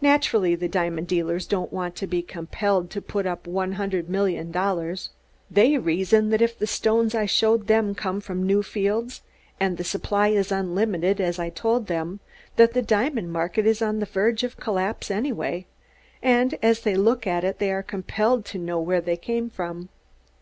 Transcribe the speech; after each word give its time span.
Naturally 0.00 0.54
the 0.54 0.66
diamond 0.66 1.08
dealers 1.08 1.46
don't 1.46 1.70
want 1.74 1.94
to 1.96 2.06
be 2.06 2.22
compelled 2.22 2.88
to 2.88 3.02
put 3.02 3.26
up 3.26 3.46
one 3.46 3.72
hundred 3.72 4.08
million 4.08 4.50
dollars. 4.50 5.10
They 5.50 5.76
reason 5.76 6.30
that 6.30 6.40
if 6.40 6.58
the 6.58 6.66
stones 6.66 7.14
I 7.14 7.26
showed 7.26 7.66
them 7.66 7.94
came 7.94 8.22
from 8.22 8.46
new 8.46 8.62
fields, 8.62 9.20
and 9.60 9.76
the 9.76 9.84
supply 9.84 10.28
is 10.28 10.50
unlimited, 10.50 11.20
as 11.20 11.38
I 11.38 11.50
told 11.50 11.86
them, 11.86 12.20
that 12.56 12.72
the 12.72 12.80
diamond 12.80 13.30
market 13.30 13.66
is 13.66 13.82
on 13.82 13.98
the 13.98 14.06
verge 14.06 14.42
of 14.42 14.56
collapse, 14.56 15.10
anyway; 15.10 15.66
and 16.22 16.54
as 16.62 16.80
they 16.80 16.94
look 16.96 17.26
at 17.26 17.44
it 17.44 17.58
they 17.58 17.70
are 17.70 17.82
compelled 17.82 18.46
to 18.46 18.58
know 18.58 18.80
where 18.80 19.02
they 19.02 19.18
came 19.18 19.50
from. 19.50 19.90